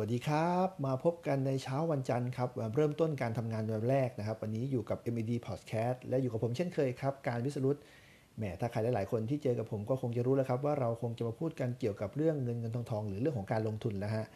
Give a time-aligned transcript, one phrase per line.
[0.00, 7.76] วัสดีครับมาพบกันในเช้าวันจันทร์ครับเริ่มต้นการทำงานวันแรกนะครับ วันนี้อยู่กับ MED Podcast และอยู่กับผมเช่นเคยครับ การวิสรุต
[8.36, 14.26] แหมถ้าใครหลายๆคนที่เจอกับผมก็คงจะรู้แล้วครับ ว่าเราคงจะมาพูดกันเกี่ยวกับเรื่องเงินเงินทองทองหรือเรื่องของการลงทุนแล้วฮะ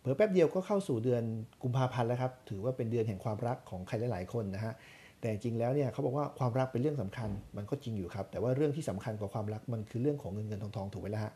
[0.00, 1.22] เพิ่แป๊บเดียวก็เข้าสู่เดือน
[1.62, 4.72] กุมภาพันธ์แล้วครับถือว่าเป็นเดือนแห่งความรักของใครหลาย ๆคนนะฮะ
[5.20, 11.32] แต่จริงแล้วเนี่ยเขาบอกว่าความรักเป็นเรื่องสำคัญมันก็จริงอยู่ครับ แต่ว่าเรื่องที่สำคัญกว่าความรักมันคือเรื่องของเงินเงินทองทองถูกไหมล่ะฮะ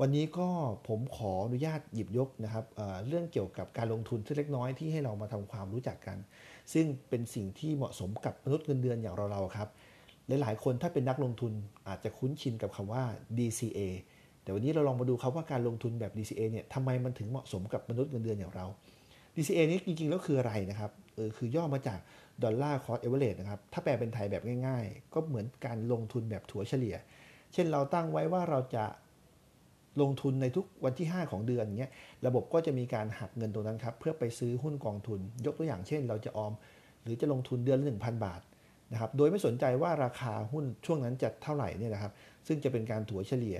[0.00, 0.48] วันนี้ก็
[0.88, 6.18] ผมขออนุญาตหยิบยกนะครับเรื่องเกี่ยวกับการลงทุนที่เล็กน้อยที่ให้เรามาทำความรู้จักกัน
[6.72, 9.68] ซึ่งเป็นสิ่งที่เหมาะสมกับมนุษย์เงินเดือนอย่างเราๆครับ
[10.28, 11.52] หลายๆคนถ้าเป็นนักลงทุน
[11.88, 13.02] อาจจะคุ้นชินกับคำว่า
[13.38, 13.80] DCA
[14.42, 18.66] แต่วันนี้เราลองมาดูครับว่าการลงทุนแบบ DCA เนี่ยทำไมมันถึงเหมาะสมกับมนุษย์เงินเดือนอย่างเรา
[19.36, 21.98] DCA นี้จริงๆแล้วคืออะไรนะครับเออคือย่อมาจาก
[22.42, 26.96] dollar cost average นะครับถ้าแปลเป็นไทยแบบง่าย ๆ ก็เหมือนการลงทุนแบบถัวเฉลี่ย
[27.52, 28.84] เช่นเราตั้งไว้ว่าเราจะ
[30.00, 31.92] ลงทุนในทุกวันที่ 5 ของเดือนเงี้ย
[32.26, 36.52] ระบบก็จะมีการหักเงินตรงนั้นครับเพื่อไปซื้อหุ้นกองทุน ยกตัวอย่างเช่น เราจะออม
[37.02, 38.40] หรือจะลงทุนเดือนละ1,000 บาท
[38.92, 42.12] นะครับโดยไม่สนใจว่าราคาหุ้นช่วงนั้นจะเท่าไหร่เนี่ยนะครับ
[42.46, 43.58] ซึ่งจะเป็นการถัวเฉลี่ย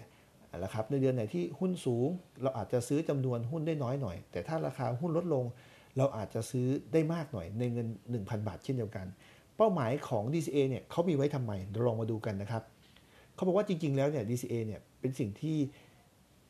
[0.64, 2.08] นะครับในเดือนไหนที่หุ้นสูง
[2.42, 5.44] เราอาจจะซื้อจำนวนหุ้นได้น้อยหน่อย แต่ถ้าราคาหุ้นลดลง
[5.98, 9.06] เราอาจจะซื้อได้มากหน่อยในเงิน 1,000 บาทเช่นเดียวกัน
[9.56, 12.62] เป้าหมายของ DCA เนี่ยเขามีไว้ทำไมเราลองมาดูกันนะครับ
[13.34, 15.56] เขาบอกว่าจริง ๆ แล้วเนี่ย DCA เนี่ยเป็นสิ่งที่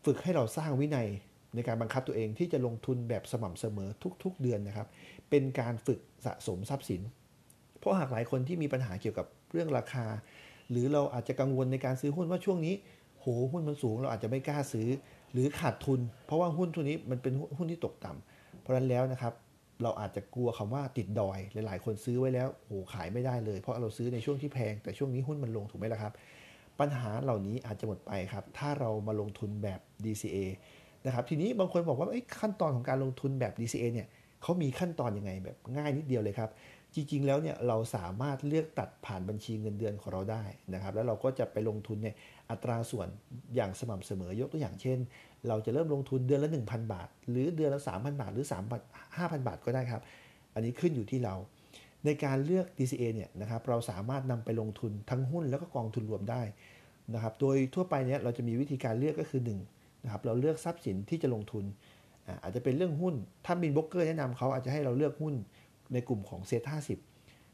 [0.07, 1.09] ฝึกให้เราสร้างวินัย
[1.55, 3.91] ในการบังคับตัวเองที่จะลงทุนแบบสม่ำเสมอ
[4.23, 4.89] ทุก ๆ เดือนนะครับ
[5.31, 7.03] เป็นการฝึกสะสมทรัพย์สิน
[7.79, 10.07] เพราะหากหลายคนที่มีปัญหาเกี่ยวกับเรื่องราคา
[10.71, 12.75] หรือเราอาจจะกังวลในการซื้อหุ้นว่าช่วงนี้
[13.21, 14.89] โหหุ้นมันสูงเราอาจจะไม่กล้าซื้อ
[15.33, 19.33] หรือขาดทุน เพราะว่าหุ้นตัวนี้มันเป็นหุ้นที่ตกต่ำเพราะฉะนั้นแล้วนะครับ
[19.83, 26.13] เราอาจจะกลัวคำว่าติดดอย หลาย ๆ คนซื้อไว้แล้วโหขายไม่ได้เลย เพราะเราซื้อในช่วงที่แพงแต่ช่วงนี้หุ้นมันลงถูกไหมล่ะครับ
[26.81, 30.37] ปัญหาเหล่านี้อาจจะหมดไปครับ ถ้าเรามาลงทุนแบบ DCA
[31.07, 32.09] นะครับ ทีนี้บางคนบอกว่า
[32.41, 34.09] ขั้นตอนของการลงทุนแบบ DCA เนี่ย
[34.43, 36.51] เขามีขั้นตอนยังไงแบบง่ายนิดเดียวเลยครับ
[36.95, 40.43] จริงๆ แล้วเนี่ยเราสามารถเลือกตัดผ่านบัญชีเงินเดือนของเราได้
[40.75, 42.15] นะครับ แล้วเราก็จะไปลงทุนเนี่ย
[42.51, 43.09] อัตราส่วน
[43.55, 44.99] อย่างสม่ำเสมอยกตัวอย่างเช่น
[45.49, 48.55] เราจะเริ่มลงทุนเดือนละ 1,000 บาท หรือเดือนละ 3,000 บาท หรือ3
[49.17, 50.03] 5,000 บาทก็ได้ครับ
[50.55, 51.35] อันนี้ขึ้นอยู่ที่เรา
[52.07, 56.43] ในการเลือก DCA เนี่ยนะครับเราสามารถนำไปลงทุนทั้งหุ้นแล้วก็กองทุนรวมได้
[57.15, 59.41] นะครับโดยทั่วไปเนี่ยเราจะมีวิธีการเลือกก็คือ
[59.73, 61.65] 1นะครับเราเลือกทรัพย์สินที่จะลงทุน
[62.43, 63.15] อาจจะเป็นเรื่องหุ้น
[63.47, 65.35] ถ้ามีบล็อกเกอร์แนะนำเขาอาจจะให้เราเลือกหุ้น
[65.93, 66.99] ในกลุ่มของเซ็ตห้าสิบ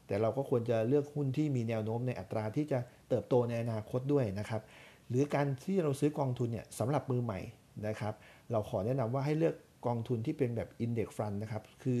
[0.07, 4.61] แต่เราก็ควรจะเลือกหุ้นที่มีแนวโน้มในอัตราที่จะเติบโตในอนาคตด้วยนะครับ
[5.09, 7.39] หรือการที่เราซื้อกองทุนเนี่ยสำหรับมือใหม่
[7.87, 8.13] นะครับ
[8.51, 11.99] เราขอแนะนำว่าให้เลือกกองทุนที่เป็นแบบ Index Fund นะครับ คือ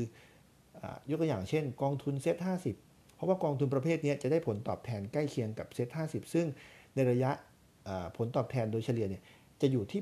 [1.09, 2.75] ยกตัวอย่างเช่น กองทุนเซ็ตห้าสิบ
[3.15, 6.45] เพราะว่ากองทุนประเภทนี้จะได้ผลตอบแทนใกล้เคียงกับเซ็ตห้าสิบซึ่ง
[6.95, 7.31] ในระยะ
[8.17, 9.23] ผลตอบแทนโดยเฉลี่ยเนี่ย
[9.61, 10.01] จะอยู่ที่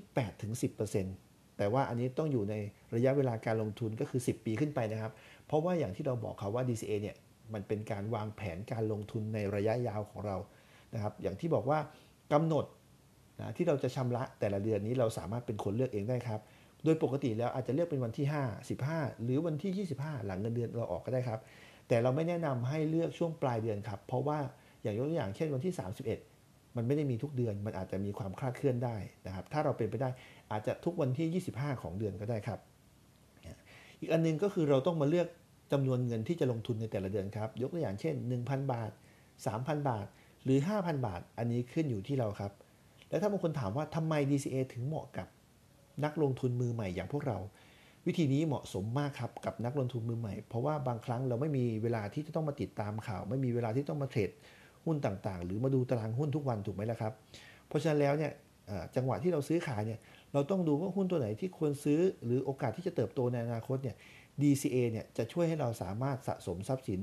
[0.77, 2.55] 8-10%แต่ว่าอันนี้ต้องอยู่ใน
[2.95, 5.11] ระยะเวลาการลงทุนก็คือ 10 ปีขึ้นไปนะครับ
[5.47, 7.15] เพราะว่าอย่างที่เราบอกครับว่า DCA เนี่ย
[7.53, 10.38] มันเป็นการวางแผนการลงทุนในระยะยาวของเรา
[10.93, 11.79] นะครับ อย่างที่บอกว่า
[12.33, 12.65] กำหนด
[13.39, 16.41] นะที่เราจะชำระแต่ละเดือนนี้เราสามารถเป็นคนเลือกเองได้ครับ
[16.84, 21.40] โดยปกติแล้วอาจจะเลือกเป็นวันที่ 5 15 หรือวันที่ 25 หลังเงินเดือนเราออกก็ได้ครับ
[21.88, 24.40] แต่เราไม่แนะนำให้เลือกช่วงปลายเดือนครับ เพราะว่า
[24.81, 25.74] อย่างยกตัวอย่างเช่นวันที่
[26.19, 28.96] 31 มันไม่ได้มีทุกเดือน มันอาจจะมีความคลาดเคลื่อนได้
[29.28, 30.09] นะครับ ถ้าเราเป็นไปได้
[30.52, 32.59] อาจจะทุกวันที่ 25 ของเดือนก็ได้ครับ
[34.00, 35.28] อีกอันนึงก็คือเราต้องมาเลือก
[35.72, 38.92] จำนวนเงินที่จะลงทุนในแต่ละเดือนครับ ยกตัวอย่างเช่น 1,000 บาท
[39.40, 40.06] 3,000 บาท
[40.44, 42.52] หรือ 5,000 บาท อันนี้ขึ้นอยู่ที่เราครับ
[43.09, 45.28] แล้วถ้าบางคนถามว่าทำไม DCA ถึงเหมาะกับ
[46.06, 47.38] นักลงทุนมือใหม่อย่างพวกเรา
[48.07, 54.29] วิธีนี้เหมาะสมมากครับกับนักลงทุนมือใหม่ เพราะว่าบางครั้งเราไม่มีเวลาที่จะต้องมาติดตามข่าว ไม่มีเวลาที่ต้องมาเทรด
[54.85, 57.13] หุ้นต่างๆ หรือมาดูตารางหุ้นทุกวันถูกไหมล่ะครับ
[57.67, 58.31] เพราะฉะนั้นแล้วเนี่ย
[58.95, 60.00] จังหวะที่เราซื้อขายเนี่ย
[60.34, 63.95] เราต้องดูว่าหุ้นตัวไหนที่ควรซื้อ หรือโอกาสที่จะเติบโตในอนาคตเนี่ย
[64.41, 67.00] DCA เนี่ยจะช่วยให้เราสามารถสะสมทรัพย์สิน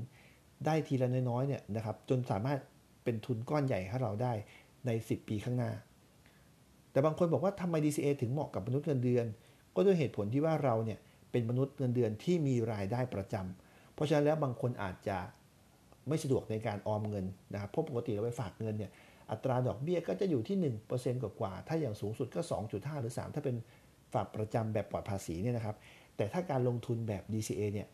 [0.67, 2.59] ได้ทีละน้อยๆเนี่ยนะครับจนสามารถ
[3.05, 4.33] เป็นทุนก้อนใหญ่ให้เราได้
[4.87, 5.71] ใน 10 ปีข้างหน้า
[6.99, 9.27] แต่บางคนบอกว่าทำไม DCA ถึงเหมาะกับมนุษย์เงินเดือน
[9.77, 10.99] ก็ด้วยเหตุผลที่ว่าเราเนี่ย
[11.31, 15.19] เป็นมนุษย์เงินเดือนที่มีรายได้ประจำเพราะฉะนั้นแล้วบางคนอาจจะ
[16.09, 18.91] ไม่สะดวกในการออมเงินนะครับเพราะปกติเราไปฝากเงินเนี่ย
[19.31, 20.57] อัตราดอกเบี้ยก็จะอยู่ที่
[20.95, 22.41] 1%กว่าๆถ้าอย่างสูงสุดก็
[22.71, 23.57] 2.5 หรือ 3 ถ้าเป็น
[24.15, 25.77] ฝากประจำแบบปลอดภาษีเนี่ยนะครับ
[26.17, 27.89] แต่ถ้าการลงทุนแบบ DCA เนี่ย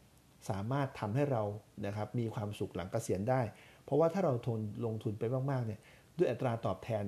[0.50, 1.42] สามารถทำให้เรา
[1.86, 3.40] นะครับมีความสุขหลังเกษียณได้
[3.84, 5.80] เพราะว่าถ้าเราทนลงทุนไปมากๆเนี่ย
[6.18, 7.04] ด้วยอัตราตอบแทน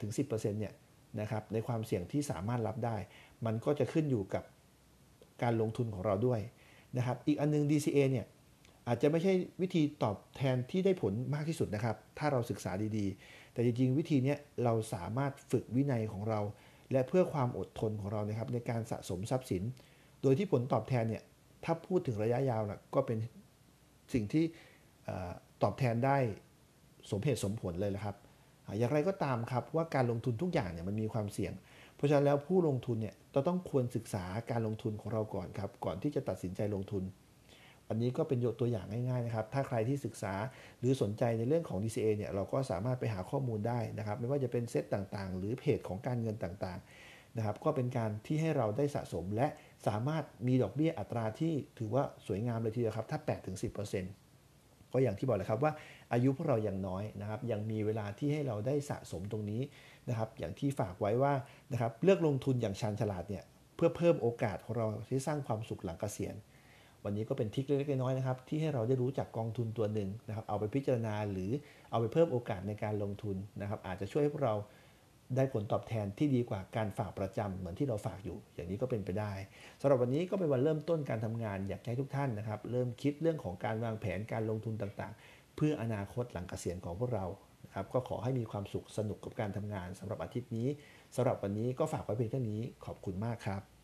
[0.00, 0.72] 8-10%เนี่ย
[1.20, 2.96] นะครับในความเสี่ยงที่สามารถรับได้
[3.46, 4.44] มันก็จะขึ้นอยู่กับ
[5.42, 6.40] การลงทุนของเราด้วย
[6.96, 8.26] นะครับอีกอันนึง DCA เนี่ย
[8.86, 14.34] อาจจะไม่ใช่วิธีตอบแทนที่ได้ผลมากที่สุดนะครับ ถ้าเราศึกษาดีๆ แต่จริงๆ วิธีนี้
[14.64, 16.40] เราสามารถฝึกวินัยของเรา
[16.92, 19.62] และเพื่อความอดทนของเรานะครับในการสะสมทรัพย์สิน
[20.22, 21.22] โดยที่ผลตอบแทนเนี่ย
[21.64, 23.18] ถ้าพูดถึงระยะยาวนะก็เป็น
[24.12, 24.44] สิ่งที่
[25.62, 26.18] ตอบแทนได้
[27.10, 28.16] สมเหตุสมผลเลยละครับ
[28.78, 31.52] อย่างไรก็ตามครับว่าการลงทุนทุกอย่างเนี่ยมันมีความเสี่ยง
[31.96, 37.04] เพราะฉะนั้นแล้วผู้ลงทุนเนี่ยเราต้องควรศึกษาการลงทุนของเราก่อนครับก่อนที่จะตัดสินใจลงทุน
[37.88, 40.34] อันนี้ก็เป็นยกตัวอย่างง่ายๆนะครับถ้าใครที่ศึกษา
[40.78, 49.48] หรือสนใจในเรื่องของ DCA เนี่ยเราก็สามารถไปหาข้อมูลได้นะครับไม่ว่าจะเป็นเซตต่างๆ หรือเพจของการเงินต่างๆนะครับก็เป็นการที่ให้เราได้สะสมและ
[49.86, 53.18] สามารถมีดอกเบี้ยอัตราที่ถือว่าสวยงามเลยทีเดียวครับถ้า
[53.78, 54.29] 8-10%
[54.92, 55.72] ก็อย่างที่บอกแหละครับว่า
[56.12, 59.60] อายุพวกเรายังน้อยนะครับยังมีเวลาที่ให้เราได้สะสมตรงนี้
[60.08, 61.32] นะครับอย่างที่ฝากไว้ว่า
[61.72, 63.44] นะครับเลือกลงทุนอย่างชาญฉลาดเนี่ย
[63.76, 66.34] เพื่อเพิ่มโอกาสของเราที่สร้างความสุขหลังเกษียณ
[67.04, 71.50] วันนี้ก็เป็นทิกเล็กๆน้อยๆนะครับที่ให้เราได้รู้จักกองทุนตัวหนึ่งนะครับเอาไปพิจารณาหรือ
[71.90, 74.54] เอาไปเพิ่มโอกาสในการลงทุนนะครับอาจจะช่วยให้พวกเรา
[75.36, 79.32] ได้ผลตอบแทนที่ดีกว่าการฝากประจำเหมือนที่เราฝากอยู่ อย่างนี้ก็เป็นไปได้
[79.80, 87.26] สำหรับวันนี้ก็เป็นวันเริ่มต้นการทำงานอยากให้ทุกท่านนะครับ เริ่มคิดเรื่องของการวางแผนการลงทุนต่างๆ เพื่ออนาคตหลังเกษียณของพวกเรา
[87.64, 90.68] นะครับก็ขอให้มีความสุขสนุกกับการทำงานสำหรับอาทิตย์นี้
[91.16, 93.79] สำหรับวันนี้ก็ฝากไว้เพียงเท่านี้ขอบคุณมากครับ